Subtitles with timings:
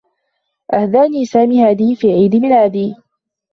[0.73, 2.95] أهداني سامي هذه في عيد ميلادي.